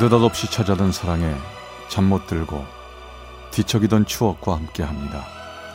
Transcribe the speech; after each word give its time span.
느닷없이 0.00 0.50
찾아든 0.50 0.92
사랑에 0.92 1.34
잠 1.88 2.04
못 2.04 2.26
들고 2.26 2.64
뒤척이던 3.50 4.06
추억과 4.06 4.54
함께합니다. 4.56 5.24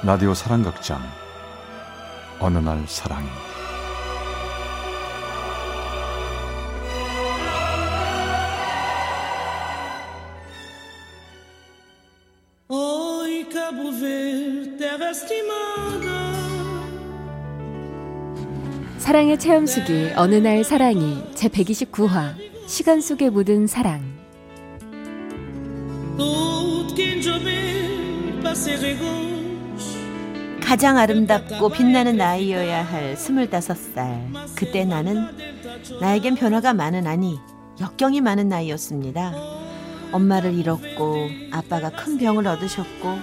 라디오 0.04 0.34
사랑극장 0.34 1.02
어느 2.40 2.58
날 2.60 2.86
사랑이 2.88 3.28
Oi, 12.70 13.46
Cabo 13.52 13.92
Verde, 13.92 14.78
terra 14.78 15.10
estimada. 15.10 16.34
사랑의 18.98 19.38
체험수기 19.38 20.14
어느 20.16 20.36
날 20.36 20.64
사랑이 20.64 21.24
제 21.36 21.50
129화 21.50 22.36
시간 22.68 23.02
속에 23.02 23.30
묻은 23.30 23.68
사랑 23.68 24.13
가장 30.62 30.98
아름답고 30.98 31.70
빛나는 31.70 32.18
나이여야 32.18 32.84
할 32.84 33.18
스물다섯 33.18 33.78
살. 33.78 34.28
그때 34.56 34.86
나는 34.86 35.28
나에겐 36.00 36.36
변화가 36.36 36.74
많은 36.74 37.08
아니 37.08 37.40
역경이 37.80 38.22
많은 38.22 38.48
나이였습니다. 38.50 39.34
엄마를 40.12 40.54
잃었고 40.54 41.30
아빠가 41.52 41.90
큰 41.90 42.18
병을 42.18 42.46
얻으셨고 42.48 43.18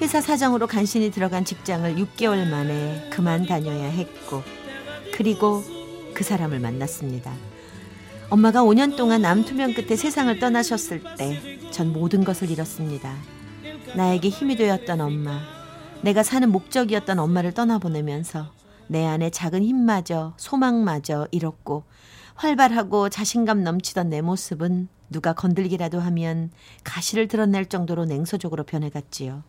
회사 0.00 0.20
사정으로 0.20 0.66
간신히 0.66 1.10
들어간 1.12 1.44
직장을 1.44 1.94
6개월 1.94 2.48
만에 2.48 3.08
그만 3.10 3.46
다녀야 3.46 3.84
했고 3.84 4.42
그리고 5.14 5.62
그 6.14 6.24
사람을 6.24 6.58
만났습니다. 6.58 7.32
엄마가 8.32 8.62
5년 8.62 8.96
동안 8.96 9.26
암투명 9.26 9.74
끝에 9.74 9.94
세상을 9.94 10.38
떠나셨을 10.38 11.02
때 11.18 11.60
전 11.70 11.92
모든 11.92 12.24
것을 12.24 12.50
잃었습니다. 12.50 13.14
나에게 13.94 14.30
힘이 14.30 14.56
되었던 14.56 15.02
엄마, 15.02 15.38
내가 16.02 16.22
사는 16.22 16.50
목적이었던 16.50 17.18
엄마를 17.18 17.52
떠나보내면서 17.52 18.50
내 18.88 19.04
안에 19.04 19.28
작은 19.28 19.62
힘마저 19.62 20.32
소망마저 20.38 21.28
잃었고 21.30 21.84
활발하고 22.34 23.10
자신감 23.10 23.64
넘치던 23.64 24.08
내 24.08 24.22
모습은 24.22 24.88
누가 25.10 25.34
건들기라도 25.34 26.00
하면 26.00 26.50
가시를 26.84 27.28
드러낼 27.28 27.66
정도로 27.66 28.06
냉소적으로 28.06 28.64
변해갔지요. 28.64 29.42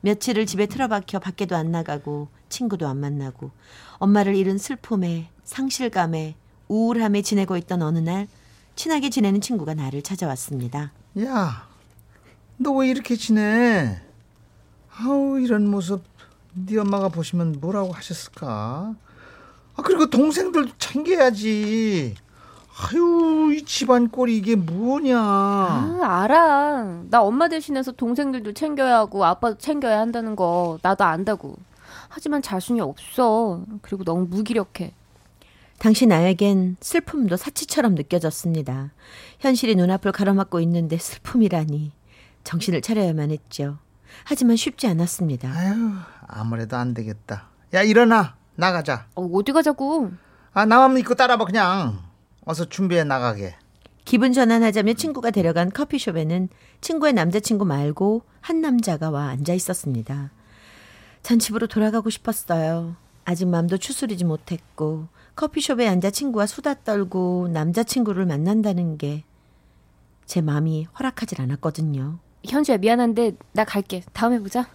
며칠을 0.00 0.46
집에 0.46 0.64
틀어박혀 0.64 1.18
밖에도 1.18 1.54
안 1.54 1.70
나가고 1.70 2.28
친구도 2.48 2.88
안 2.88 2.98
만나고 2.98 3.50
엄마를 3.98 4.36
잃은 4.36 4.56
슬픔에 4.56 5.28
상실감에 5.44 6.36
우울함에 6.68 7.22
지내고 7.22 7.56
있던 7.58 7.82
어느 7.82 7.98
날 7.98 8.26
친하게 8.74 9.10
지내는 9.10 9.40
친구가 9.40 9.74
나를 9.74 10.02
찾아왔습니다. 10.02 10.92
야, 11.20 11.66
너 12.58 12.72
왜 12.72 12.88
이렇게 12.88 13.16
지내? 13.16 14.00
아우 14.98 15.38
이런 15.40 15.68
모습 15.68 16.02
네 16.54 16.78
엄마가 16.78 17.08
보시면 17.08 17.58
뭐라고 17.60 17.92
하셨을까? 17.92 18.94
아 19.76 19.82
그리고 19.82 20.08
동생들도 20.08 20.72
챙겨야지. 20.78 22.14
아유 22.78 23.54
이 23.54 23.62
집안 23.64 24.08
꼴이 24.10 24.36
이게 24.36 24.54
뭐냐? 24.54 25.18
아, 25.18 26.20
알아 26.24 27.04
나 27.08 27.22
엄마 27.22 27.48
대신해서 27.48 27.92
동생들도 27.92 28.52
챙겨야 28.52 28.98
하고 28.98 29.24
아빠도 29.24 29.56
챙겨야 29.56 29.98
한다는 30.00 30.36
거 30.36 30.78
나도 30.82 31.04
안다고 31.04 31.56
하지만 32.10 32.42
자신이 32.42 32.82
없어 32.82 33.62
그리고 33.80 34.04
너무 34.04 34.26
무기력해 34.26 34.92
당시 35.78 36.06
나에겐 36.06 36.76
슬픔도 36.80 37.36
사치처럼 37.36 37.94
느껴졌습니다. 37.94 38.92
현실이 39.40 39.76
눈앞을 39.76 40.12
가로막고 40.12 40.60
있는데 40.60 40.96
슬픔이라니 40.96 41.92
정신을 42.44 42.80
차려야만 42.80 43.30
했죠. 43.30 43.78
하지만 44.24 44.56
쉽지 44.56 44.86
않았습니다. 44.86 45.50
아유 45.52 45.92
아무래도 46.26 46.76
안 46.76 46.94
되겠다. 46.94 47.48
야 47.74 47.82
일어나 47.82 48.36
나가자. 48.54 49.06
어, 49.14 49.24
어디 49.34 49.52
가자고 49.52 50.12
아 50.54 50.64
나만 50.64 50.94
믿고 50.94 51.14
따라봐 51.14 51.44
그냥. 51.44 51.98
어서 52.44 52.64
준비해 52.64 53.04
나가게. 53.04 53.56
기분 54.04 54.32
전환하자며 54.32 54.94
친구가 54.94 55.32
데려간 55.32 55.70
커피숍에는 55.70 56.48
친구의 56.80 57.12
남자친구 57.12 57.64
말고 57.64 58.22
한 58.40 58.60
남자가 58.60 59.10
와 59.10 59.28
앉아 59.28 59.52
있었습니다. 59.52 60.30
전 61.22 61.38
집으로 61.40 61.66
돌아가고 61.66 62.08
싶었어요. 62.08 62.94
아직 63.24 63.48
마음도 63.48 63.76
추스리지 63.76 64.24
못했고 64.24 65.08
커피숍에 65.36 65.86
앉아 65.86 66.10
친구와 66.10 66.46
수다 66.46 66.82
떨고 66.82 67.48
남자친구를 67.52 68.26
만난다는 68.26 68.98
게 68.98 69.24
제 70.26 70.40
마음이 70.40 70.86
허락하질 70.98 71.40
않았거든요. 71.40 72.18
현주야 72.44 72.78
미안한데 72.78 73.36
나 73.52 73.64
갈게 73.64 74.02
다음에 74.12 74.38
보자 74.40 74.66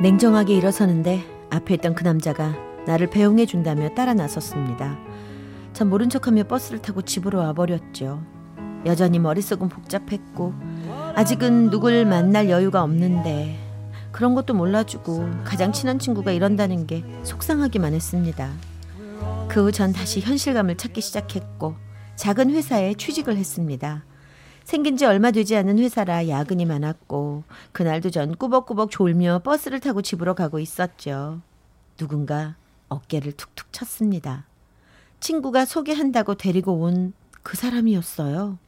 냉정하게 0.00 0.54
일어서는데 0.56 1.24
앞에 1.50 1.74
있던 1.74 1.94
그 1.94 2.04
남자가 2.04 2.54
나를 2.86 3.08
배웅해 3.10 3.46
준다며 3.46 3.90
따라 3.94 4.14
나섰습니다. 4.14 4.98
전 5.72 5.88
모른 5.88 6.08
척하며 6.08 6.44
버스를 6.44 6.80
타고 6.80 7.02
집으로 7.02 7.38
와버렸죠. 7.38 8.22
여전히 8.86 9.18
머릿속은 9.18 9.68
복잡했고 9.68 10.52
아직은 11.14 11.70
누굴 11.70 12.04
만날 12.04 12.50
여유가 12.50 12.82
없는데 12.82 13.58
그런 14.14 14.36
것도 14.36 14.54
몰라주고 14.54 15.28
가장 15.42 15.72
친한 15.72 15.98
친구가 15.98 16.30
이런다는 16.30 16.86
게 16.86 17.04
속상하기만 17.24 17.94
했습니다. 17.94 18.52
그 19.48 19.60
후 19.64 19.72
전 19.72 19.92
다시 19.92 20.20
현실감을 20.20 20.76
찾기 20.76 21.00
시작했고 21.00 21.74
작은 22.14 22.50
회사에 22.50 22.94
취직을 22.94 23.36
했습니다. 23.36 24.04
생긴 24.62 24.96
지 24.96 25.04
얼마 25.04 25.32
되지 25.32 25.56
않은 25.56 25.80
회사라 25.80 26.28
야근이 26.28 26.64
많았고 26.64 27.42
그날도 27.72 28.10
전 28.10 28.36
꾸벅꾸벅 28.36 28.92
졸며 28.92 29.40
버스를 29.40 29.80
타고 29.80 30.00
집으로 30.00 30.34
가고 30.36 30.60
있었죠. 30.60 31.40
누군가 31.96 32.54
어깨를 32.88 33.32
툭툭 33.32 33.72
쳤습니다. 33.72 34.44
친구가 35.18 35.64
소개한다고 35.64 36.36
데리고 36.36 36.74
온 36.74 37.12
그 37.42 37.56
사람이었어요. 37.58 38.58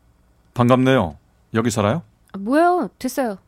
반갑네요. 0.55 1.17
여기 1.55 1.71
살아요? 1.71 2.03
아, 2.33 2.39
뭐야 2.39 2.89
됐어요 2.99 3.39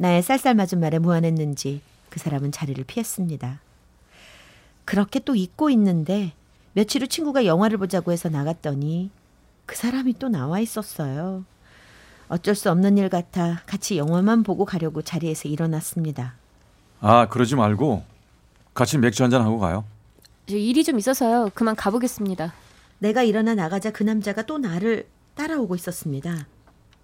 나의 0.00 0.22
쌀쌀 0.22 0.54
맞은 0.54 0.80
말에 0.80 0.98
무안했는지 0.98 1.82
그 2.08 2.18
사람은 2.20 2.52
자리를 2.52 2.82
피했습니다. 2.84 3.60
그렇게 4.86 5.20
또 5.20 5.34
잊고 5.34 5.68
있는데 5.68 6.32
며칠 6.72 7.02
후 7.02 7.06
친구가 7.06 7.44
영화를 7.44 7.76
보자고 7.76 8.10
해서 8.10 8.30
나갔더니 8.30 9.10
그 9.66 9.76
사람이 9.76 10.14
또 10.18 10.30
나와 10.30 10.58
있었어요. 10.58 11.44
어쩔 12.28 12.54
수 12.54 12.70
없는 12.70 12.96
일 12.96 13.10
같아 13.10 13.60
같이 13.66 13.98
영화만 13.98 14.42
보고 14.42 14.64
가려고 14.64 15.02
자리에서 15.02 15.50
일어났습니다. 15.50 16.32
아 17.02 17.28
그러지 17.28 17.56
말고 17.56 18.02
같이 18.72 18.96
맥주 18.96 19.22
한잔 19.22 19.42
하고 19.42 19.58
가요. 19.58 19.84
저 20.46 20.56
일이 20.56 20.82
좀 20.82 20.98
있어서요 20.98 21.50
그만 21.54 21.76
가보겠습니다 21.76 22.54
내가 23.00 23.22
일어나 23.22 23.54
나가자 23.54 23.90
그 23.90 24.02
남자가 24.02 24.46
또 24.46 24.56
나를 24.56 25.06
따라오고 25.34 25.74
있었습니다. 25.74 26.46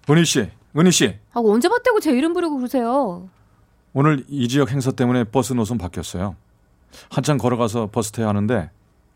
은희 0.09 0.25
씨, 0.25 0.49
은희 0.75 0.91
씨. 0.91 1.15
아 1.33 1.39
언제 1.39 1.69
봤다고 1.69 1.99
제 1.99 2.11
이름 2.11 2.33
부르고 2.33 2.57
그러세요 2.57 3.29
오늘 3.93 4.23
이 4.27 4.47
지역 4.47 4.71
행사 4.71 4.91
때문에 4.91 5.23
버스 5.25 5.53
노선 5.53 5.77
바뀌었어요. 5.77 6.35
한참 7.09 7.37
걸어가서 7.37 7.89
버스 7.91 8.11
타야 8.11 8.27
하는데 8.29 8.69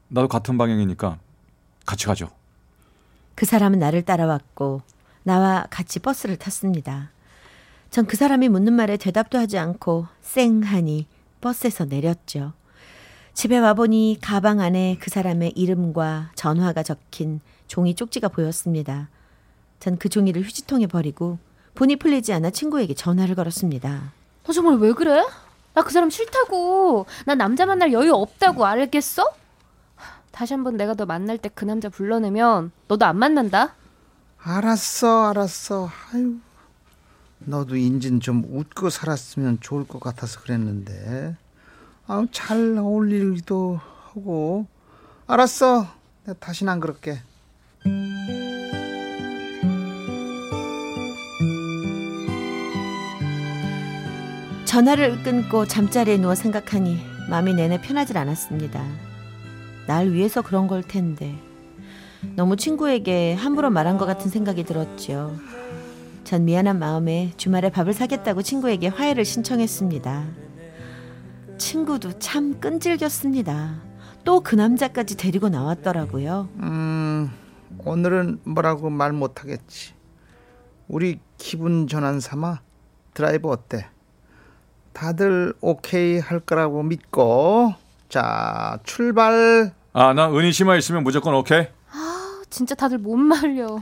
나도 0.08 0.28
같은 0.28 0.58
방향이니까 0.58 1.20
같이 1.86 2.06
가죠. 2.06 2.30
그 3.36 3.46
사람은 3.46 3.80
나를 3.80 4.02
따라왔고 4.04 4.82
나와 5.24 5.66
같이 5.70 6.00
버스를 6.00 6.38
탔습니다. 6.38 7.12
전 7.92 8.06
그 8.08 8.16
사람이 8.18 8.50
묻는 8.50 8.74
말에 8.74 8.98
대답도 8.98 9.38
하지 9.38 9.58
않고 9.58 10.08
쌩하니 10.22 11.08
버스에서 11.42 11.86
내렸죠. 11.86 12.54
집에 13.34 13.58
와보니 13.60 14.20
가방 14.22 14.60
안에 14.60 14.98
그 15.00 15.10
사람의 15.10 15.52
이름과 15.56 16.32
전화가 16.36 16.84
적힌 16.84 17.40
종이 17.68 17.94
쪽지가 17.96 18.30
보였습니다. 18.30 19.10
전 19.82 19.98
그 19.98 20.08
종이를 20.08 20.42
휴지통에 20.44 20.88
버리고 20.88 21.38
본이 21.76 21.98
풀리지 21.98 22.32
않아 22.34 22.52
친구에게 22.52 22.94
전화를 22.94 23.36
걸었습니다. 23.36 24.14
너 24.46 24.54
정말 24.54 24.76
왜 24.78 24.94
그래? 24.94 25.26
나 25.74 25.82
그 25.84 25.92
사람 25.92 26.10
싫다고 26.10 27.06
나 27.26 27.36
남자 27.36 27.66
만날 27.66 27.92
여유 27.94 28.14
없다고 28.14 28.66
알겠어? 28.66 29.24
다시 30.32 30.54
한번 30.54 30.78
내가 30.78 30.94
너 30.94 31.06
만날 31.06 31.38
때 31.38 31.50
그 31.54 31.66
남자 31.66 31.90
불러내면 31.90 32.72
너도 32.88 33.06
안 33.06 33.18
만난다 33.18 33.76
알았어, 34.44 35.30
알았어. 35.30 35.90
아유, 36.14 36.38
너도 37.40 37.76
인진 37.76 38.20
좀 38.20 38.44
웃고 38.50 38.90
살았으면 38.90 39.60
좋을 39.62 39.88
것 39.88 40.00
같아서 40.00 40.40
그랬는데. 40.42 41.36
아, 42.08 42.26
잘 42.32 42.76
어울리기도 42.78 43.80
하고. 44.14 44.66
알았어. 45.28 45.86
내가 46.26 46.40
다시는 46.40 46.74
안 46.74 46.80
그럴게. 46.80 47.22
전화를 54.72 55.22
끊고 55.22 55.66
잠자리에 55.66 56.16
누워 56.16 56.34
생각하니 56.34 56.98
마음이 57.30 57.54
내내 57.54 57.82
편하질 57.82 58.18
않았습니다. 58.18 58.82
날 59.86 60.12
위해서 60.14 60.42
그런 60.42 60.68
걸 60.68 60.82
텐데. 60.82 61.38
너무 62.38 62.56
친구에게 62.56 63.34
함부로 63.34 63.70
말한 63.70 63.98
것 63.98 64.06
같은 64.06 64.32
생각이 64.32 64.64
들었죠. 64.64 65.36
전 66.24 66.46
미안한 66.46 66.80
마음에 66.80 67.34
주말에 67.36 67.70
밥을 67.70 67.92
사겠다고 67.92 68.44
친구에게 68.44 68.88
화해를 68.88 69.26
신청했습니다. 69.26 70.26
친구도 71.58 72.18
참 72.20 72.58
끈질겼습니다. 72.62 73.76
또 74.24 74.40
그 74.40 74.56
남자까지 74.56 75.18
데리고 75.18 75.50
나왔더라고요. 75.50 76.48
음, 76.60 77.30
오늘은 77.84 78.40
뭐라고 78.46 78.90
말 78.90 79.12
못하겠지. 79.12 79.96
우리 80.88 81.20
기분 81.38 81.88
전환 81.88 82.22
삼아 82.22 82.62
드라이브 83.14 83.50
어때? 83.50 83.90
다들 84.94 85.54
오케이 85.62 86.20
할 86.20 86.40
거라고 86.40 86.84
믿고 86.84 87.74
자 88.10 88.80
출발. 88.84 89.74
아, 89.94 90.14
나 90.14 90.30
은희 90.32 90.52
씨만 90.52 90.78
있으면 90.78 91.04
무조건 91.04 91.34
오케이. 91.36 91.68
진짜 92.50 92.76
다들 92.76 92.98
못 92.98 93.16
말려. 93.16 93.82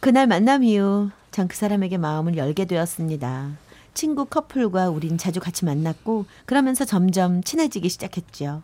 그날 0.00 0.26
만남 0.26 0.62
이후 0.62 1.10
전 1.30 1.48
그 1.48 1.56
사람에게 1.56 1.98
마음을 1.98 2.36
열게 2.36 2.64
되었습니다. 2.64 3.50
친구 3.92 4.24
커플과 4.24 4.90
우린 4.90 5.18
자주 5.18 5.40
같이 5.40 5.64
만났고 5.64 6.26
그러면서 6.46 6.84
점점 6.84 7.42
친해지기 7.42 7.88
시작했죠. 7.88 8.62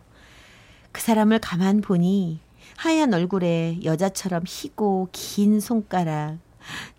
그 0.91 1.01
사람을 1.01 1.39
가만 1.39 1.81
보니 1.81 2.39
하얀 2.77 3.13
얼굴에 3.13 3.79
여자처럼 3.83 4.43
희고 4.47 5.09
긴 5.11 5.59
손가락 5.59 6.37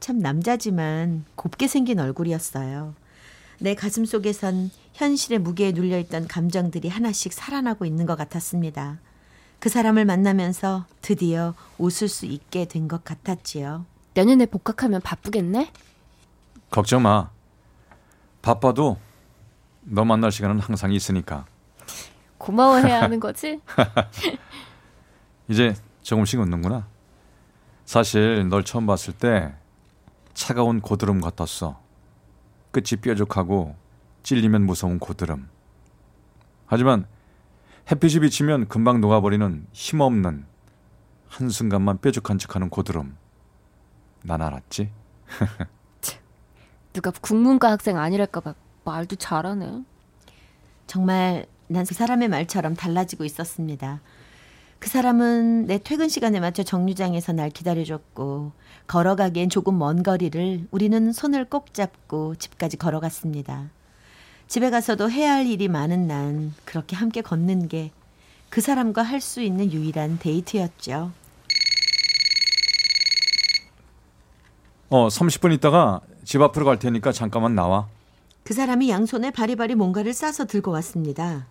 참 0.01 0.19
남자지만 0.19 1.25
곱게 1.37 1.67
생긴 1.69 2.01
얼굴이었어요. 2.01 2.95
내 3.63 3.77
가슴 3.77 4.05
속에선 4.05 4.73
현실의 4.95 5.39
무게에 5.39 5.71
눌려있던 5.71 6.27
감정들이 6.27 6.89
하나씩 6.89 7.33
살아나고 7.33 7.85
있는 7.85 8.07
것 8.07 8.17
같았습니다. 8.17 8.99
그 9.61 9.69
사람을 9.69 10.05
만나면서 10.05 10.87
드디어 11.01 11.55
웃을 11.79 12.09
수 12.09 12.27
있게 12.27 12.65
된 12.65 12.89
것 12.89 13.05
같았지요. 13.05 13.87
내년에 14.15 14.47
복학하면 14.47 15.01
바쁘겠네? 15.01 15.71
걱정 16.71 17.03
마. 17.03 17.31
바빠도 18.43 18.99
너 19.83 20.05
만날 20.05 20.33
시간은 20.33 20.59
항상 20.59 20.93
있으니까. 20.93 21.47
고마워해야 22.39 23.03
하는 23.03 23.21
거지? 23.21 23.61
이제 25.49 25.77
조금씩 26.03 26.41
웃는구나. 26.41 26.89
사실 27.85 28.49
널 28.49 28.65
처음 28.65 28.87
봤을 28.87 29.13
때 29.13 29.55
차가운 30.35 30.81
고드름 30.81 31.21
같았어. 31.21 31.81
끝이 32.73 33.01
뾰족하고 33.01 33.77
찔리면 34.23 34.63
무서운 34.67 34.99
고드름. 34.99 35.49
하지만 36.67 37.07
햇빛이 37.91 38.21
비치면 38.21 38.69
금방 38.69 39.01
녹아버리는 39.01 39.67
힘없는 39.73 40.47
한순간만 41.29 42.01
뾰족한 42.01 42.39
척하는 42.39 42.69
고드름. 42.69 43.17
난 44.25 44.43
알았지? 44.43 44.91
누가 46.93 47.11
국문과 47.11 47.71
학생 47.71 47.99
아니랄까봐 47.99 48.55
말도 48.85 49.17
잘하네. 49.17 49.85
정말 50.87 51.47
난 51.69 51.87
그 51.87 51.95
사람의 51.95 52.29
말처럼 52.29 52.75
달라지고 52.75 53.25
있었습니다. 53.25 54.01
그 54.83 54.89
사람은 54.89 55.67
내 55.67 55.79
퇴근 55.79 56.09
시간에 56.09 56.41
맞춰 56.41 56.65
정류장에서 56.65 57.33
날 57.33 57.51
기다려줬고 57.51 58.51
걸어가기엔 58.89 59.49
조금 59.49 59.79
먼 59.79 60.03
거리를 60.03 60.67
우리는 60.73 61.13
손을 61.13 61.45
꼭 61.45 61.73
잡고 61.73 62.35
집까지 62.35 62.79
걸어갔습니다. 62.79 63.71
집에 64.49 64.71
가서도 64.71 65.09
해야 65.09 65.35
할 65.35 65.47
일이 65.47 65.69
많은 65.69 66.09
난 66.09 66.53
그렇게 66.65 66.97
함께 66.97 67.23
걷는 67.23 67.69
게 67.69 67.93
그 68.51 68.61
사람과 68.61 69.01
할 69.03 69.23
수 69.23 69.41
있는 69.41 69.73
유일한 69.73 70.19
데이트였죠. 70.19 71.11
어, 74.91 75.09
30분 75.09 75.55
있다가 75.55 76.03
집 76.25 76.43
앞으로 76.43 76.67
갈 76.67 76.79
테니까 76.79 77.13
잠깐만 77.13 77.55
나와. 77.55 77.89
그 78.43 78.53
사람이 78.53 78.91
양손에 78.91 79.31
바리바리 79.31 79.75
뭔가를 79.75 80.13
싸서 80.13 80.45
들고 80.45 80.71
왔습니다. 80.73 81.47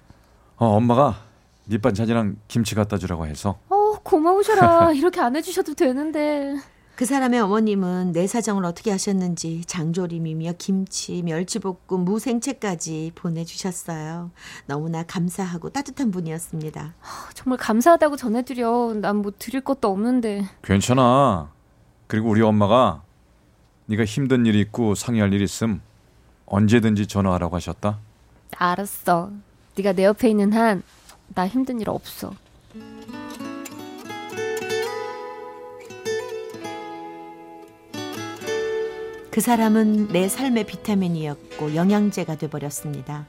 어, 0.57 0.67
엄마가 0.75 1.30
밑반찬이랑 1.65 2.37
김치 2.47 2.75
갖다 2.75 2.97
주라고 2.97 3.25
해서. 3.25 3.57
어, 3.69 3.99
고마우셔라. 4.03 4.93
이렇게 4.93 5.21
안 5.21 5.35
해주셔도 5.35 5.73
되는데. 5.73 6.55
그 6.95 7.05
사람의 7.05 7.39
어머님은 7.39 8.11
내 8.11 8.27
사정을 8.27 8.63
어떻게 8.63 8.91
하셨는지 8.91 9.63
장조림이며 9.65 10.53
김치, 10.59 11.23
멸치볶음, 11.23 12.01
무생채까지 12.05 13.13
보내주셨어요. 13.15 14.29
너무나 14.67 15.01
감사하고 15.03 15.69
따뜻한 15.69 16.11
분이었습니다. 16.11 16.93
정말 17.33 17.57
감사하다고 17.57 18.17
전해드려. 18.17 18.93
난 19.01 19.15
뭐 19.21 19.31
드릴 19.37 19.61
것도 19.61 19.89
없는데. 19.89 20.45
괜찮아. 20.61 21.49
그리고 22.07 22.29
우리 22.29 22.41
엄마가 22.41 23.01
네가 23.87 24.05
힘든 24.05 24.45
일 24.45 24.55
있고 24.55 24.93
상의할 24.93 25.33
일 25.33 25.41
있음 25.41 25.81
언제든지 26.45 27.07
전화하라고 27.07 27.55
하셨다. 27.55 27.97
알았어. 28.57 29.31
네가 29.75 29.93
내 29.93 30.03
옆에 30.05 30.29
있는 30.29 30.53
한 30.53 30.83
나 31.33 31.47
힘든 31.47 31.79
일 31.79 31.89
없어. 31.89 32.33
그 39.29 39.39
사람은 39.39 40.09
내 40.09 40.27
삶의 40.27 40.65
비타민이었고 40.65 41.75
영양제가 41.75 42.37
돼버렸습니다. 42.37 43.25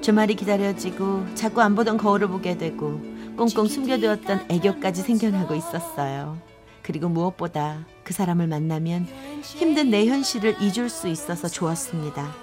주말이 0.00 0.34
기다려지고 0.34 1.34
자꾸 1.34 1.60
안 1.62 1.74
보던 1.76 1.96
거울을 1.96 2.28
보게 2.28 2.58
되고 2.58 3.00
꽁꽁 3.36 3.66
숨겨두었던 3.68 4.46
애교까지 4.50 5.02
생겨나고 5.02 5.54
있었어요. 5.54 6.38
그리고 6.82 7.08
무엇보다 7.08 7.84
그 8.02 8.12
사람을 8.12 8.48
만나면 8.48 9.06
힘든 9.42 9.90
내 9.90 10.06
현실을 10.06 10.56
잊을 10.60 10.88
수 10.88 11.06
있어서 11.08 11.46
좋았습니다. 11.46 12.34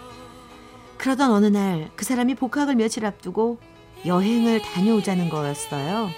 그러던 0.97 1.31
어느 1.31 1.47
날 1.47 1.89
그 1.95 2.05
사람이 2.05 2.35
복학을 2.35 2.75
며칠 2.75 3.05
앞두고 3.05 3.57
여행을 4.05 4.61
다녀오자는 4.61 5.29
거였어요. 5.29 6.09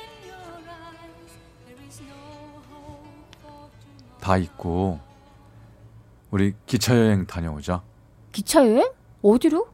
다 4.19 4.37
있고 4.37 4.99
우리 6.31 6.53
기차 6.65 6.95
여행 6.97 7.25
다녀오자. 7.25 7.81
기차 8.33 8.59
여행? 8.67 8.91
어디로? 9.21 9.69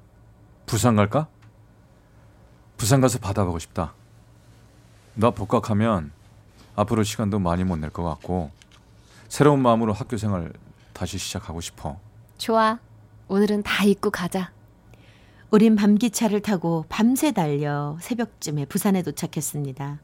부산 0.65 0.95
갈까? 0.95 1.27
부산 2.77 3.01
가서 3.01 3.17
바다 3.19 3.43
보고 3.45 3.57
싶다. 3.59 3.93
나 5.15 5.31
복학하면 5.31 6.11
앞으로 6.75 7.03
시간도 7.03 7.39
많이 7.39 7.63
못 7.63 7.77
낼 7.77 7.89
것 7.89 8.03
같고 8.03 8.51
새로운 9.27 9.61
마음으로 9.61 9.93
학교 9.93 10.17
생활 10.17 10.53
다시 10.93 11.17
시작하고 11.17 11.61
싶어. 11.61 11.97
좋아. 12.37 12.77
오늘은 13.27 13.63
다 13.63 13.83
잊고 13.85 14.11
가자. 14.11 14.51
우린 15.53 15.75
밤기차를 15.75 16.41
타고 16.41 16.83
밤새 16.89 17.31
달려 17.31 17.95
새벽쯤에 18.01 18.65
부산에 18.65 19.03
도착했습니다. 19.03 19.99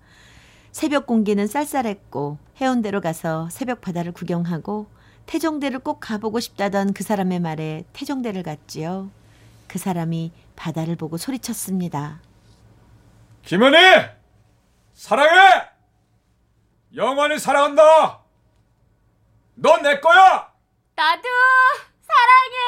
새벽 0.72 1.08
공기는 1.08 1.48
쌀쌀했고 1.48 2.38
해운대로 2.62 3.02
가서 3.02 3.50
새벽 3.50 3.82
바다를 3.82 4.12
구경하고 4.12 4.86
태종대를 5.26 5.80
꼭 5.80 6.02
가보고 6.02 6.40
싶다던 6.40 6.94
그 6.94 7.04
사람의 7.04 7.40
말에 7.40 7.84
태종대를 7.94 8.44
갔지요. 8.44 9.10
그 9.68 9.80
사람이 9.80 10.32
바다를 10.56 10.96
보고 10.96 11.18
소리쳤습니다. 11.18 12.22
김은희! 13.42 13.76
사랑해! 14.94 15.64
영원히 16.96 17.40
사랑한다! 17.40 18.20
넌 19.56 19.82
내 19.82 20.00
거야! 20.00 20.54
나도 20.96 21.28
사랑해. 22.02 22.60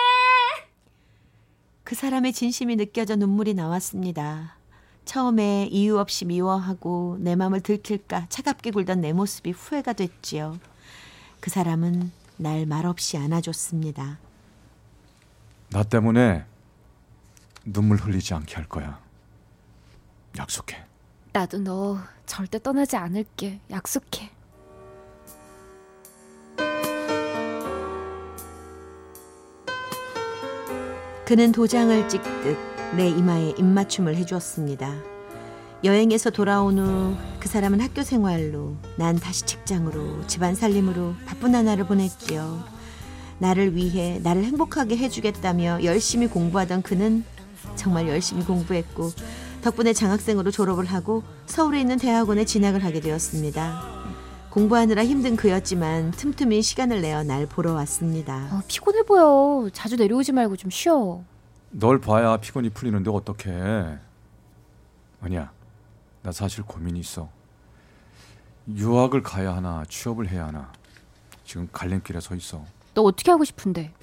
그 1.83 1.90
사람의 2.01 2.33
진심이 2.33 2.77
느껴져 2.77 3.15
눈물이 3.15 3.53
나왔습니다. 3.53 4.55
처음에 5.05 5.67
이유 5.69 5.99
없이 5.99 6.25
미워하고 6.25 7.17
내 7.19 7.35
마음을 7.35 7.61
들킬까 7.61 8.25
차갑게 8.27 8.71
굴던 8.71 9.01
내 9.01 9.13
모습이 9.13 9.51
후회가 9.51 9.93
됐지요. 9.93 10.57
그 11.39 11.51
사람은 11.51 12.11
날 12.37 12.65
말없이 12.65 13.17
안아줬습니다. 13.17 14.17
나 15.69 15.83
때문에 15.83 16.43
눈물 17.65 17.97
흘리지 17.97 18.33
않게 18.33 18.55
할 18.55 18.67
거야. 18.67 18.99
약속해. 20.39 20.83
나도 21.33 21.59
너 21.59 21.99
절대 22.25 22.57
떠나지 22.57 22.95
않을게. 22.95 23.59
약속해. 23.69 24.31
그는 31.31 31.53
도장을 31.53 32.09
찍듯 32.09 32.57
내 32.97 33.07
이마에 33.07 33.53
입맞춤을 33.57 34.17
해주었습니다. 34.17 34.93
여행에서 35.81 36.29
돌아온 36.29 36.77
후 36.77 37.15
그 37.39 37.47
사람은 37.47 37.79
학교 37.79 38.03
생활로, 38.03 38.75
난 38.97 39.17
다시 39.17 39.45
직장으로, 39.45 40.27
집안 40.27 40.55
살림으로 40.55 41.13
바쁜 41.25 41.55
하나를 41.55 41.87
보냈지요. 41.87 42.65
나를 43.39 43.77
위해 43.77 44.19
나를 44.21 44.43
행복하게 44.43 44.97
해주겠다며 44.97 45.85
열심히 45.85 46.27
공부하던 46.27 46.81
그는 46.81 47.23
정말 47.77 48.09
열심히 48.09 48.43
공부했고 48.43 49.11
덕분에 49.61 49.93
장학생으로 49.93 50.51
졸업을 50.51 50.83
하고 50.83 51.23
서울에 51.45 51.79
있는 51.79 51.97
대학원에 51.97 52.43
진학을 52.43 52.83
하게 52.83 52.99
되었습니다. 52.99 53.90
공부하느라 54.51 55.05
힘든 55.05 55.37
그였지만 55.37 56.11
틈틈이 56.11 56.61
시간을 56.61 57.01
내어 57.01 57.23
날 57.23 57.45
보러 57.45 57.71
왔습니다. 57.73 58.35
아, 58.51 58.61
피곤해 58.67 59.03
보여. 59.03 59.69
자주 59.71 59.95
내려오지 59.95 60.33
말고 60.33 60.57
좀 60.57 60.69
쉬어. 60.69 61.23
널 61.71 62.01
봐야 62.01 62.35
피곤이 62.35 62.71
풀리는데 62.71 63.09
어떡해. 63.09 63.97
아니야. 65.21 65.51
나 66.21 66.31
사실 66.33 66.65
고민이 66.65 66.99
있어. 66.99 67.29
유학을 68.67 69.23
가야 69.23 69.55
하나 69.55 69.85
취업을 69.87 70.27
해야 70.27 70.47
하나. 70.47 70.69
지금 71.45 71.69
갈림길에 71.71 72.19
서 72.19 72.35
있어. 72.35 72.65
너 72.93 73.03
어떻게 73.03 73.31
하고 73.31 73.45
싶은데? 73.45 73.93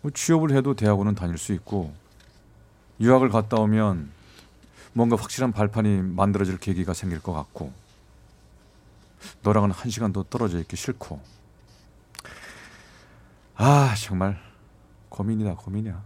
뭐 0.00 0.10
취업을 0.10 0.52
해도 0.56 0.72
대학원은 0.74 1.14
다닐 1.14 1.36
수 1.36 1.52
있고 1.52 1.92
유학을 3.00 3.28
갔다 3.28 3.58
오면 3.58 4.10
뭔가 4.94 5.16
확실한 5.16 5.52
발판이 5.52 6.00
만들어질 6.00 6.56
계기가 6.56 6.94
생길 6.94 7.20
것 7.20 7.34
같고 7.34 7.70
너랑은 9.42 9.70
한 9.70 9.90
시간도 9.90 10.24
떨어져 10.24 10.58
있기 10.60 10.76
싫고 10.76 11.20
아 13.56 13.94
정말 13.96 14.38
고민이다 15.08 15.56
고민이야 15.56 16.02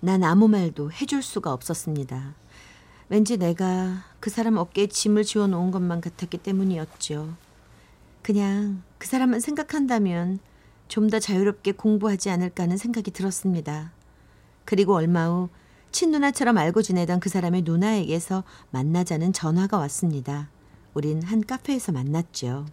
난 0.00 0.24
아무 0.24 0.48
말도 0.48 0.92
해줄 0.92 1.22
수가 1.22 1.52
없었습니다. 1.52 2.34
왠지 3.10 3.36
내가 3.36 4.04
그 4.18 4.30
사람 4.30 4.56
어깨에 4.56 4.86
짐을 4.86 5.24
지어 5.24 5.46
놓은 5.46 5.70
것만 5.70 6.00
같았기 6.00 6.38
때문이었죠. 6.38 7.34
그냥 8.22 8.82
그 8.98 9.06
사람만 9.06 9.40
생각한다면 9.40 10.38
좀 10.88 11.08
더 11.08 11.18
자유롭게 11.18 11.72
공부하지 11.72 12.30
않을까 12.30 12.64
하는 12.64 12.76
생각이 12.76 13.10
들었습니다. 13.12 13.92
그리고 14.64 14.94
얼마 14.94 15.28
후 15.28 15.48
친누나처럼 15.92 16.56
알고 16.58 16.82
지내던 16.82 17.20
그 17.20 17.28
사람의 17.28 17.62
누나에게서 17.62 18.44
만나자는 18.70 19.32
전화가 19.32 19.78
왔습니다. 19.78 20.48
우린 20.94 21.22
한 21.22 21.40
카페에서 21.40 21.92
만났죠. 21.92 22.66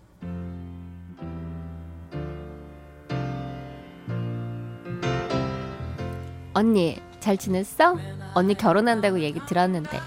언니, 6.53 6.99
잘 7.19 7.37
지냈어? 7.37 7.95
언니 8.33 8.55
결혼한다고 8.55 9.19
얘기 9.19 9.39
들었는데. 9.45 9.99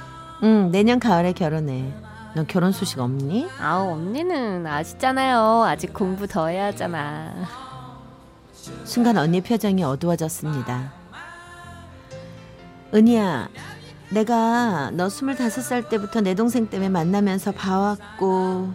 응, 0.42 0.70
내년 0.72 0.98
가을에 0.98 1.32
결혼해. 1.32 1.92
너 2.34 2.44
결혼 2.44 2.72
소식 2.72 2.98
없니? 2.98 3.48
아우, 3.60 3.92
언니는 3.92 4.66
아시잖아요. 4.66 5.64
아직 5.64 5.92
공부 5.92 6.26
더 6.26 6.48
해야 6.48 6.66
하잖아. 6.66 7.32
순간 8.84 9.16
언니 9.16 9.40
표정이 9.40 9.84
어두워졌습니다. 9.84 10.92
은희야, 12.92 13.48
내가 14.10 14.90
너 14.92 15.08
스물다섯 15.08 15.62
살 15.64 15.88
때부터 15.88 16.20
내 16.20 16.34
동생 16.34 16.68
때문에 16.68 16.88
만나면서 16.88 17.52
봐왔고, 17.52 18.72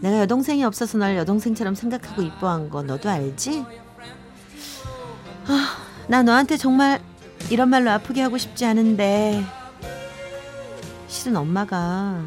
내가 0.00 0.18
여동생이 0.20 0.64
없어서 0.64 0.98
널 0.98 1.16
여동생처럼 1.16 1.74
생각하고 1.74 2.22
이뻐한 2.22 2.70
거 2.70 2.82
너도 2.82 3.08
알지? 3.08 3.64
아, 5.46 5.76
나 6.08 6.22
너한테 6.22 6.56
정말 6.56 7.00
이런 7.50 7.68
말로 7.68 7.90
아프게 7.90 8.20
하고 8.20 8.36
싶지 8.36 8.64
않은데, 8.64 9.44
실은 11.06 11.36
엄마가 11.36 12.20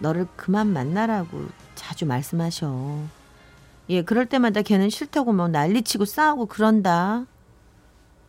너를 0.00 0.26
그만 0.36 0.72
만나라고 0.72 1.46
자주 1.76 2.04
말씀하셔. 2.04 2.98
예, 3.90 4.02
그럴 4.02 4.26
때마다 4.26 4.62
걔는 4.62 4.90
싫다고 4.90 5.32
뭐 5.32 5.46
난리치고 5.46 6.04
싸우고 6.04 6.46
그런다. 6.46 7.26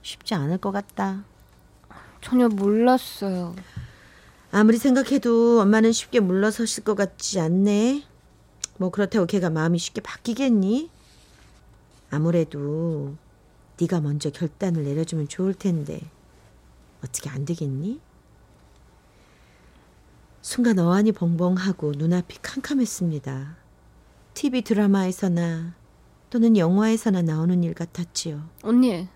쉽지 0.04 0.36
않을 0.36 0.60
것 0.60 0.72
같다. 0.72 1.24
전혀 2.26 2.50
몰랐어요. 2.50 3.56
아무리 4.52 4.80
생각해도 4.80 5.62
엄마는 5.62 5.92
쉽게 5.92 6.20
물러서실 6.20 6.84
것 6.84 6.96
같지 6.96 7.40
않네. 7.40 8.04
뭐 8.78 8.90
그렇다고 8.90 9.28
걔가 9.28 9.52
마음이 9.52 9.78
쉽게 9.78 10.02
바뀌겠니? 10.02 10.90
아무래도 12.10 13.14
네가 13.80 14.02
먼저 14.02 14.32
결단을 14.32 14.86
내려주면 14.86 15.28
좋을 15.28 15.54
텐데 15.54 16.02
어떻게 17.04 17.30
안 17.30 17.46
되겠니? 17.46 18.02
순간 20.42 20.80
어안이 20.80 21.12
벙벙하고 21.12 21.92
눈앞이 21.96 22.40
캄캄했습니다. 22.42 23.56
TV 24.34 24.64
드라마에서나 24.64 25.76
또는 26.32 26.58
영화에서나 26.58 27.22
나오는 27.22 27.64
일 27.64 27.76
같았지요. 27.76 28.50
언니, 28.64 29.08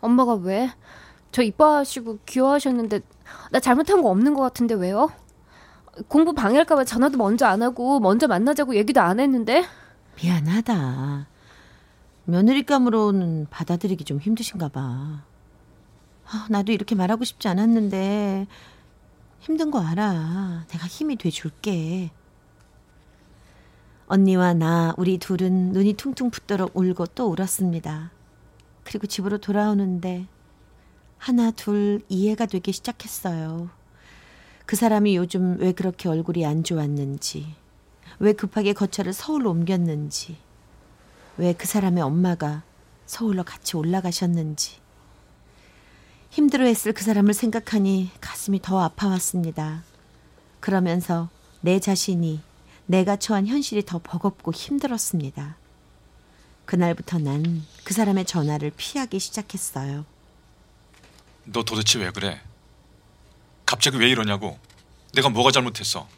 엄마가 0.00 0.36
왜? 0.36 0.70
저 1.34 1.42
이뻐하시고 1.42 2.20
귀여워하셨는데 2.26 3.00
나 3.50 3.58
잘못한 3.58 4.02
거 4.02 4.08
없는 4.08 4.34
것 4.34 4.42
같은데 4.42 4.76
왜요? 4.76 5.10
공부 6.06 6.32
방해할까봐 6.32 6.84
전화도 6.84 7.18
먼저 7.18 7.44
안 7.46 7.60
하고 7.60 7.98
먼저 7.98 8.28
만나자고 8.28 8.76
얘기도 8.76 9.00
안 9.00 9.18
했는데 9.18 9.64
미안하다. 10.22 11.26
며느리감으로는 12.26 13.48
받아들이기 13.50 14.04
좀 14.04 14.20
힘드신가 14.20 14.68
봐. 14.68 15.24
아, 16.24 16.46
나도 16.50 16.70
이렇게 16.70 16.94
말하고 16.94 17.24
싶지 17.24 17.48
않았는데 17.48 18.46
힘든 19.40 19.72
거 19.72 19.80
알아. 19.80 20.66
내가 20.68 20.86
힘이 20.86 21.16
돼 21.16 21.30
줄게. 21.30 22.12
언니와 24.06 24.54
나 24.54 24.94
우리 24.96 25.18
둘은 25.18 25.72
눈이 25.72 25.94
퉁퉁 25.94 26.30
붓도록 26.30 26.76
울고 26.76 27.06
또 27.06 27.28
울었습니다. 27.32 28.12
그리고 28.84 29.08
집으로 29.08 29.38
돌아오는데 29.38 30.28
하나 31.18 31.50
둘 31.50 32.02
이해가 32.08 32.46
되기 32.46 32.72
시작했어요. 32.72 33.70
그 34.66 34.76
사람이 34.76 35.16
요즘 35.16 35.58
왜 35.60 35.72
그렇게 35.72 36.08
얼굴이 36.08 36.44
안 36.46 36.64
좋았는지, 36.64 37.54
왜 38.18 38.32
급하게 38.32 38.72
거처를 38.72 39.12
서울로 39.12 39.50
옮겼는지, 39.50 40.36
왜 41.36 41.52
그 41.54 41.66
사람의 41.66 42.02
엄마가 42.02 42.62
서울로 43.06 43.44
같이 43.44 43.76
올라가셨는지. 43.76 44.76
힘들어했을 46.30 46.92
그 46.92 47.02
사람을 47.04 47.34
생각하니 47.34 48.10
가슴이 48.20 48.60
더 48.62 48.80
아파왔습니다. 48.80 49.82
그러면서 50.60 51.28
내 51.60 51.78
자신이 51.80 52.40
내가 52.86 53.16
처한 53.16 53.46
현실이 53.46 53.84
더 53.86 54.00
버겁고 54.02 54.52
힘들었습니다. 54.52 55.56
그날부터 56.66 57.18
난 57.18 57.62
그 57.84 57.92
사람의 57.94 58.24
전화를 58.24 58.72
피하기 58.76 59.18
시작했어요. 59.18 60.06
너 61.44 61.62
도대체 61.62 61.98
왜 61.98 62.10
그래? 62.10 62.40
갑자기 63.66 63.98
왜 63.98 64.08
이러냐고. 64.08 64.58
내가 65.12 65.28
뭐가 65.28 65.50
잘못했어? 65.50 66.08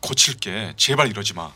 고칠게. 0.00 0.74
제발 0.76 1.08
이러지 1.08 1.34
마. 1.34 1.52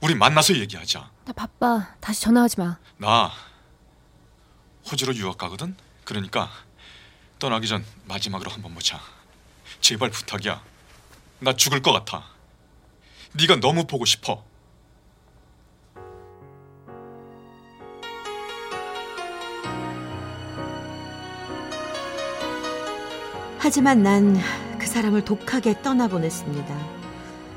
우리 0.00 0.14
만나서 0.14 0.54
얘기하자. 0.56 1.10
나 1.24 1.32
바빠. 1.32 1.94
다시 2.00 2.22
전화하지 2.22 2.60
마. 2.60 2.78
나 2.98 3.32
호주로 4.90 5.14
유학 5.16 5.38
가거든? 5.38 5.76
그러니까 6.04 6.50
떠나기 7.38 7.68
전 7.68 7.84
마지막으로 8.06 8.50
한 8.50 8.62
번 8.62 8.74
보자. 8.74 9.00
제발 9.80 10.10
부탁이야. 10.10 10.62
나 11.40 11.52
죽을 11.54 11.82
것 11.82 11.92
같아. 11.92 12.26
네가 13.34 13.56
너무 13.56 13.86
보고 13.86 14.04
싶어 14.04 14.44
하지만 23.68 24.02
난 24.02 24.34
그 24.78 24.86
사람을 24.86 25.26
독하게 25.26 25.82
떠나보냈습니다. 25.82 26.74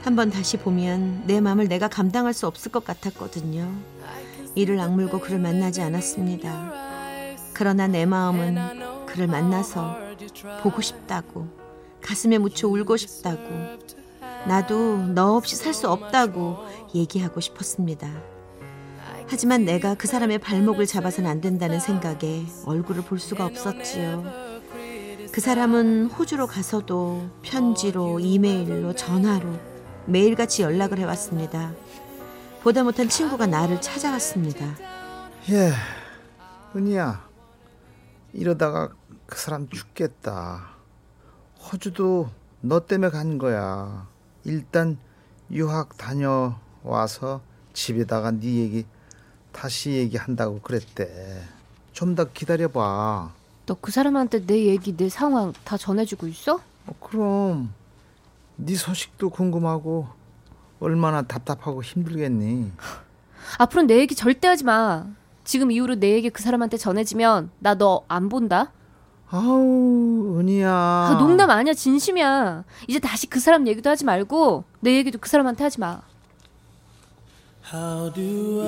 한번 0.03 0.29
다시 0.29 0.57
보면 0.57 1.23
내 1.25 1.39
마음을 1.39 1.69
내가 1.69 1.87
감당할 1.87 2.33
수 2.33 2.47
없을 2.47 2.69
것 2.69 2.83
같았거든요. 2.83 3.71
이를 4.53 4.77
악물고 4.81 5.21
그를 5.21 5.39
만나지 5.39 5.81
않았습니다. 5.81 6.73
그러나 7.53 7.87
내 7.87 8.05
마음은 8.05 9.05
그를 9.05 9.27
만나서 9.27 9.95
보고 10.61 10.81
싶다고, 10.81 11.47
가슴에 12.01 12.37
묻혀 12.39 12.67
울고 12.67 12.97
싶다고, 12.97 13.47
나도 14.47 14.97
너 15.13 15.37
없이 15.37 15.55
살 15.55 15.73
수 15.73 15.89
없다고 15.89 16.57
얘기하고 16.93 17.39
싶었습니다. 17.39 18.09
하지만 19.29 19.63
내가 19.63 19.95
그 19.95 20.07
사람의 20.07 20.39
발목을 20.39 20.87
잡아서는 20.87 21.29
안 21.29 21.39
된다는 21.39 21.79
생각에 21.79 22.43
얼굴을 22.65 23.03
볼 23.03 23.17
수가 23.17 23.45
없었지요. 23.45 24.50
그 25.31 25.39
사람은 25.39 26.07
호주로 26.07 26.45
가서도 26.47 27.29
편지로, 27.41 28.19
이메일로, 28.19 28.93
전화로 28.95 29.59
매일같이 30.05 30.61
연락을 30.61 30.99
해왔습니다. 30.99 31.73
보다 32.61 32.83
못한 32.83 33.07
친구가 33.07 33.47
나를 33.47 33.79
찾아왔습니다. 33.81 34.65
예, 35.49 35.71
은희야. 36.75 37.27
이러다가 38.33 38.89
그 39.25 39.37
사람 39.39 39.69
죽겠다. 39.69 40.69
호주도 41.59 42.29
너 42.59 42.85
때문에 42.85 43.09
간 43.11 43.37
거야. 43.37 44.07
일단 44.43 44.97
유학 45.49 45.97
다녀와서 45.97 47.41
집에다가 47.73 48.31
네 48.31 48.55
얘기 48.57 48.85
다시 49.53 49.91
얘기한다고 49.91 50.59
그랬대. 50.61 51.41
좀 51.93 52.15
더 52.15 52.31
기다려봐. 52.31 53.40
너 53.71 53.77
그 53.79 53.91
사람한테 53.91 54.45
내 54.45 54.65
얘기, 54.65 54.95
내 54.97 55.07
상황 55.07 55.53
다 55.63 55.77
전해주고 55.77 56.27
있어? 56.27 56.55
어, 56.87 56.95
그럼 56.99 57.73
네 58.57 58.75
소식도 58.75 59.29
궁금하고 59.29 60.07
얼마나 60.81 61.21
답답하고 61.21 61.81
힘들겠니? 61.81 62.71
앞으로 63.59 63.83
내 63.83 63.97
얘기 63.99 64.13
절대 64.15 64.47
하지 64.49 64.63
마. 64.65 65.05
지금 65.45 65.71
이후로 65.71 65.95
내 65.95 66.11
얘기 66.13 66.29
그 66.29 66.41
사람한테 66.43 66.75
전해지면 66.77 67.49
나 67.59 67.75
너 67.75 68.03
안 68.09 68.27
본다. 68.29 68.71
아우 69.29 70.37
은희야. 70.39 70.69
아, 70.69 71.17
농담 71.17 71.49
아니야 71.49 71.73
진심이야. 71.73 72.65
이제 72.87 72.99
다시 72.99 73.27
그 73.27 73.39
사람 73.39 73.65
얘기도 73.67 73.89
하지 73.89 74.03
말고 74.03 74.65
내 74.81 74.95
얘기도 74.97 75.17
그 75.19 75.29
사람한테 75.29 75.63
하지 75.63 75.79
마. 75.79 76.01
How 77.73 78.11
do 78.13 78.61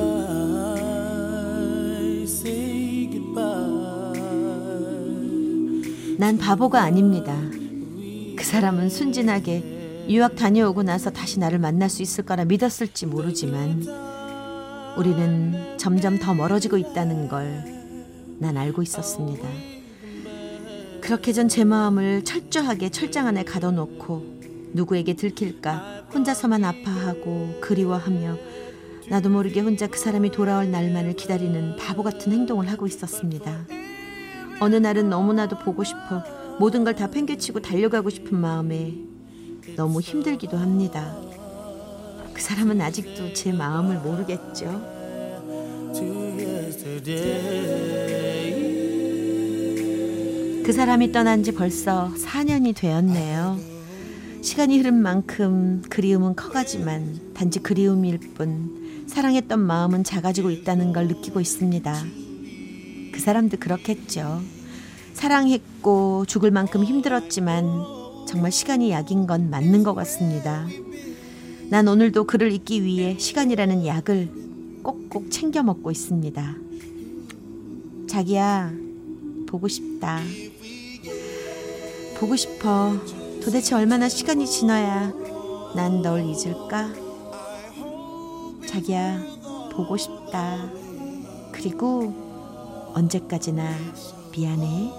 I 0.78 2.24
say 2.24 2.63
난 6.18 6.38
바보가 6.38 6.82
아닙니다. 6.82 7.36
그 8.36 8.44
사람은 8.44 8.90
순진하게 8.90 10.06
유학 10.10 10.36
다녀오고 10.36 10.84
나서 10.84 11.10
다시 11.10 11.40
나를 11.40 11.60
만날 11.60 11.90
수 11.90 12.02
있을 12.02 12.26
거라 12.26 12.46
믿었을지 12.46 13.06
모르지만 13.06 13.86
우리는 14.98 15.78
점점 15.78 16.20
더 16.20 16.34
멀어지고 16.34 16.78
있다는 16.78 17.28
걸 17.28 17.84
난 18.40 18.58
알고 18.58 18.82
있었습니다. 18.82 19.48
그렇게 21.00 21.32
전 21.32 21.48
제 21.48 21.64
마음을 21.64 22.24
철저하게 22.26 22.90
철장 22.90 23.28
안에 23.28 23.44
가둬놓고 23.44 24.42
누구에게 24.74 25.14
들킬까 25.16 26.08
혼자서만 26.14 26.66
아파하고 26.66 27.60
그리워하며 27.62 28.38
나도 29.10 29.30
모르게 29.30 29.62
혼자 29.62 29.88
그 29.88 29.98
사람이 29.98 30.32
돌아올 30.32 30.72
날만을 30.72 31.14
기다리는 31.16 31.78
바보 31.78 32.04
같은 32.04 32.34
행동을 32.34 32.70
하고 32.70 32.86
있었습니다. 32.88 33.66
어느 34.60 34.76
날은 34.76 35.10
너무나도 35.10 35.60
보고 35.60 35.84
싶어 35.84 36.24
모든 36.60 36.84
걸 36.84 36.96
다 36.96 37.08
팽개치고 37.10 37.62
달려가고 37.62 38.10
싶은 38.10 38.38
마음에 38.38 38.94
너무 39.76 40.00
힘들기도 40.02 40.58
합니다. 40.58 41.16
그 42.34 42.42
사람은 42.42 42.80
아직도 42.82 43.34
제 43.34 43.52
마음을 43.52 43.98
모르겠죠. 43.98 44.66
그 50.66 50.72
사람이 50.72 51.12
떠난 51.12 51.44
지 51.44 51.52
벌써 51.52 52.12
4년이 52.16 52.76
되었네요. 52.76 53.58
시간이 54.42 54.78
흐른 54.78 54.96
만큼 54.96 55.82
그리움은 55.90 56.36
커가지만 56.36 57.20
단지 57.34 57.60
그리움일 57.60 58.20
뿐 58.36 59.06
사랑했던 59.08 59.60
마음은 59.60 60.04
작아지고 60.04 60.52
있다는 60.52 60.94
걸 60.94 61.08
느끼고 61.08 61.40
있습니다. 61.42 61.94
그 63.14 63.20
사람도 63.20 63.58
그렇겠죠. 63.58 64.42
사랑했고 65.14 66.26
죽을 66.28 66.52
만큼 66.52 66.84
힘들었지만 66.84 68.26
정말 68.28 68.52
시간이 68.52 68.92
약인 68.92 69.28
건 69.28 69.50
맞는 69.50 69.84
것 69.84 69.94
같습니다. 69.94 70.68
난 71.70 71.88
오늘도 71.88 72.26
그를 72.26 72.52
잊기 72.52 72.84
위해 72.84 73.18
시간이라는 73.18 73.86
약을 73.86 74.30
꼭꼭 74.84 75.32
챙겨 75.32 75.64
먹고 75.64 75.92
있습니다. 75.92 76.56
자기야, 78.08 78.74
보고 79.48 79.68
싶다. 79.68 80.20
보고 82.18 82.36
싶어. 82.36 82.94
도대체 83.44 83.76
얼마나 83.76 84.10
시간이 84.10 84.46
지나야 84.48 85.14
난 85.76 86.02
널 86.02 86.24
잊을까? 86.26 86.94
자기야, 88.68 89.24
보고 89.72 89.98
싶다. 89.98 90.70
그리고 91.52 92.23
언제까지나 92.94 93.64
미안해. 94.36 94.92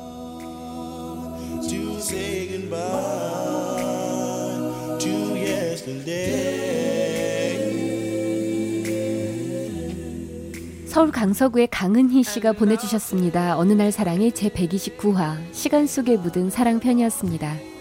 서울 10.86 11.10
강서구의 11.10 11.66
강은희 11.68 12.22
씨가 12.22 12.52
보내주셨습니다. 12.52 13.58
어느 13.58 13.72
날 13.72 13.90
사랑의 13.90 14.32
제 14.32 14.48
129화 14.48 15.36
시간 15.52 15.86
속에 15.88 16.16
묻은 16.16 16.50
사랑 16.50 16.78
편이었습니다. 16.78 17.73